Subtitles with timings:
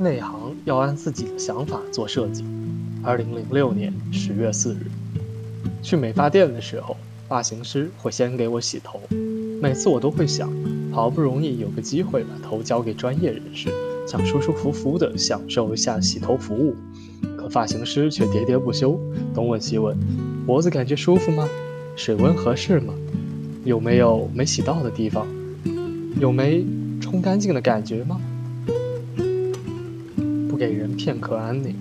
[0.00, 2.44] 内行要按自己的想法做设计。
[3.02, 4.86] 二零零六年十月四日，
[5.82, 9.00] 去美发店的时候，发型师会先给我洗头。
[9.60, 10.48] 每次我都会想，
[10.92, 13.70] 好不容易有个机会把头交给专业人士，
[14.06, 16.76] 想舒舒服服地享受一下洗头服务，
[17.36, 19.00] 可发型师却喋喋不休，
[19.34, 19.98] 东问西问：
[20.46, 21.48] 脖子感觉舒服吗？
[21.96, 22.94] 水温合适吗？
[23.64, 25.26] 有没有没洗到的地方？
[26.20, 26.64] 有没
[27.00, 28.20] 冲干净的感觉吗？
[30.58, 31.76] 给人片刻安宁。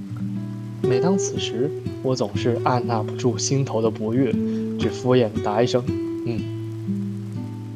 [0.84, 1.68] 每当此时，
[2.04, 4.32] 我总是按捺不住心头的不悦，
[4.78, 5.84] 只敷衍答一声
[6.28, 6.40] “嗯”。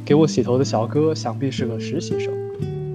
[0.06, 2.32] 给我洗头的小哥想必是个实习生，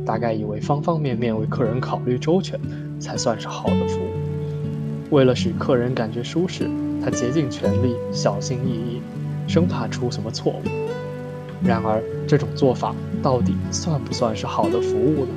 [0.05, 2.61] 大概以为方方面面为客人考虑周全，
[3.01, 5.15] 才算是好的服务。
[5.15, 6.71] 为了使客人感觉舒适，
[7.03, 9.01] 他竭尽全力，小心翼翼，
[9.49, 10.63] 生怕出什么错误。
[11.65, 15.33] 然而，这种做法到底算不算是好的服务呢？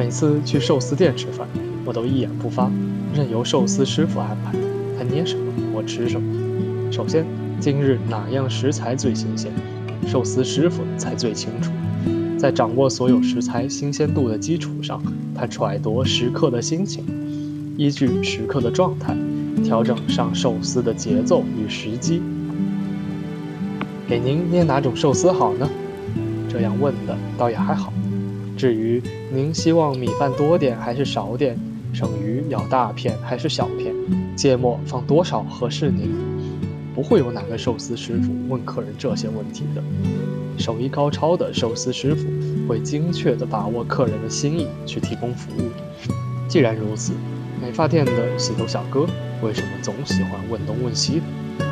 [0.00, 1.46] 每次去寿司店吃饭，
[1.84, 2.72] 我都一言不发，
[3.14, 4.58] 任由寿司师傅安排，
[4.96, 6.90] 他捏什么我吃什么。
[6.90, 7.26] 首先，
[7.60, 9.52] 今日哪样食材最新鲜，
[10.06, 11.70] 寿司师傅才最清楚。
[12.38, 15.02] 在掌握所有食材新鲜度的基础上，
[15.34, 17.04] 他揣度食客的心情，
[17.76, 19.14] 依据食客的状态，
[19.62, 22.22] 调整上寿司的节奏与时机。
[24.08, 25.68] 给您捏哪种寿司好呢？
[26.48, 27.92] 这样问的倒也还好。
[28.60, 31.58] 至于您希望米饭多点还是少点，
[31.94, 33.94] 生鱼要大片还是小片，
[34.36, 36.10] 芥末放多少合适您？
[36.94, 39.82] 不会有哪个寿司师傅问客人这些问题的。
[40.58, 42.28] 手艺高超的寿司师傅
[42.68, 45.70] 会精确地把握客人的心意去提供服务。
[46.46, 47.14] 既然如此，
[47.62, 49.06] 美发店的洗头小哥
[49.42, 51.22] 为什么总喜欢问东问西
[51.58, 51.64] 的？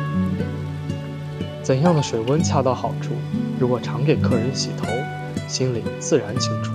[1.61, 3.11] 怎样的水温恰到好处？
[3.59, 4.87] 如果常给客人洗头，
[5.49, 6.71] 心里自然清楚。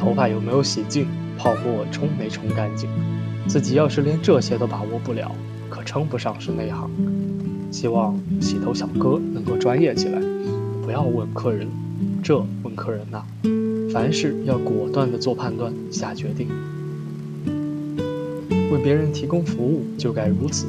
[0.00, 1.06] 头发有没有洗净？
[1.38, 2.88] 泡沫冲没冲干净？
[3.46, 5.30] 自己要是连这些都把握不了，
[5.68, 6.90] 可称不上是内行。
[7.70, 10.20] 希望洗头小哥能够专业起来，
[10.82, 11.68] 不要问客人
[12.22, 13.22] 这问客人那，
[13.90, 16.48] 凡事要果断地做判断下决定。
[18.72, 20.66] 为别人提供服务就该如此，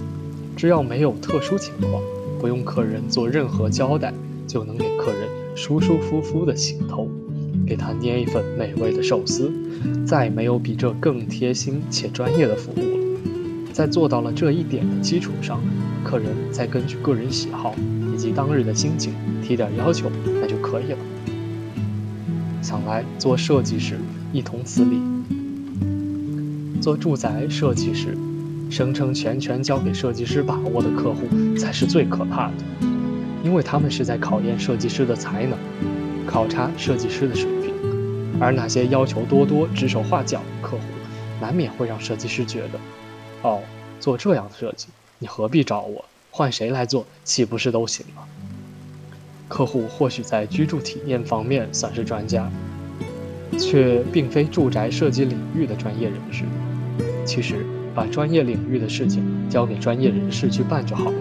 [0.56, 2.01] 只要没有特殊情况，
[2.40, 4.13] 不用客人做任何交代，
[4.51, 7.09] 就能给客人舒舒服服地洗头。
[7.66, 9.50] 给他捏一份美味的寿司，
[10.06, 13.22] 再没有比这更贴心且专业的服务了。
[13.72, 15.62] 在做到了这一点的基础上，
[16.03, 17.73] 客人再根据个人喜好
[18.13, 20.97] 以及当日的心情提点要求，那就可以了。
[22.62, 23.97] 想来做设计时
[24.33, 24.97] 一同此理。
[26.81, 28.18] 做住宅设计时，
[28.69, 31.22] 声称全权交给设计师把握的客户
[31.56, 32.53] 才是最可怕的，
[33.44, 35.57] 因为他们是在考验设计师的才能，
[36.25, 37.74] 考察设计师的水平。
[38.40, 40.84] 而那些要求多多、指手画脚的客户，
[41.40, 42.80] 难免会让设计师觉得，
[43.44, 43.62] 哦，
[44.00, 44.88] 做这样的设计，
[45.19, 46.06] 你何必找我？
[46.31, 48.24] 换谁来做，岂不是都行了？
[49.47, 52.50] 客户或许在居住体验方面算是专家，
[53.59, 56.46] 却并非住宅设计领域的专业人士。
[57.25, 61.18] 其实，把专业领域的事情交给专业人士去办就好了。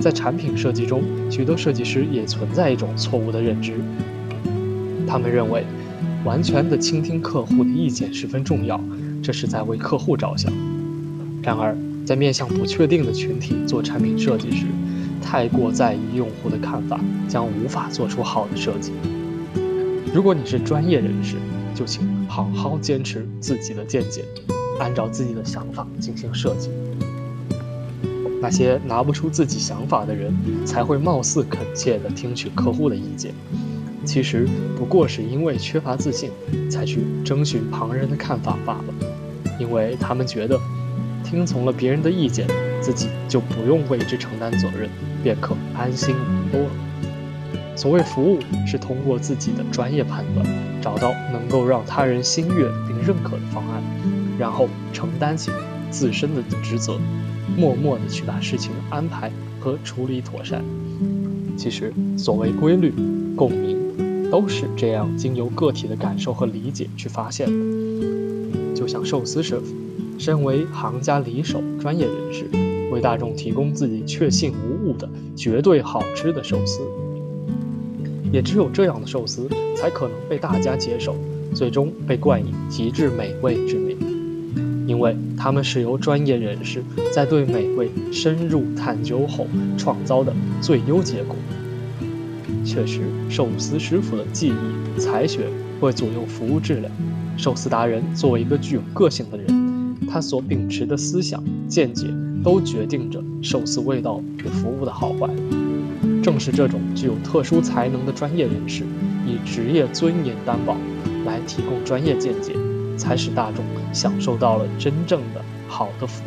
[0.00, 3.74] 在产品设计中，许多设计师也存在一种错误的认知，
[5.06, 5.64] 他们认为。
[6.24, 8.78] 完全的倾听客户的意见十分重要，
[9.22, 10.52] 这是在为客户着想。
[11.42, 14.66] 然而，在面向不确定的群体做产品设计时，
[15.22, 18.90] 太过在意用户的看法，将无法做出好的设计。
[20.12, 21.36] 如果你是专业人士，
[21.72, 24.24] 就请好好坚持自己的见解，
[24.80, 26.68] 按照自己的想法进行设计。
[28.40, 30.32] 那些拿不出自己想法的人，
[30.64, 33.32] 才会貌似恳切地听取客户的意见。
[34.04, 34.48] 其实
[34.78, 36.30] 不过是因为缺乏自信，
[36.70, 38.84] 才去征询旁人的看法罢了。
[39.58, 40.58] 因为他们觉得，
[41.24, 42.46] 听从了别人的意见，
[42.80, 44.88] 自己就不用为之承担责任，
[45.22, 46.70] 便可安心无忧了。
[47.74, 50.46] 所谓服务，是通过自己的专业判断，
[50.80, 53.82] 找到能够让他人心悦并认可的方案，
[54.38, 55.50] 然后承担起
[55.90, 56.98] 自身的职责，
[57.56, 59.30] 默默地去把事情安排
[59.60, 60.64] 和处理妥善。
[61.56, 62.92] 其实，所谓规律、
[63.36, 63.78] 共鸣。
[64.30, 68.74] 都是这样经由个体的感受和理解去发现的。
[68.74, 69.74] 就像寿司师傅，
[70.18, 72.44] 身为行家里手、专业人士，
[72.92, 76.82] 为大众提供自己确信无误的绝对好吃的寿司。
[78.30, 81.16] 也只有这样的寿司，才可能被大家接受，
[81.54, 83.96] 最终被冠以极致美味之名。
[84.88, 86.82] 因为他们是由专业人士
[87.12, 89.46] 在对美味深入探究后
[89.76, 91.36] 创造的最优结果。
[92.64, 95.40] 确实，寿司师傅的技艺才学
[95.78, 96.90] 会左右服务质量。
[97.36, 102.06] 寿司达人作为一个具有个性的人，他所秉持的思想见解
[102.42, 105.28] 都决定着寿司味道与服务的好坏。
[106.22, 108.84] 正是这种具有特殊才能的专业人士，
[109.26, 110.76] 以职业尊严担保
[111.26, 112.52] 来提供专业见解，
[112.98, 113.64] 才使大众
[113.94, 116.24] 享受到了真正的好的服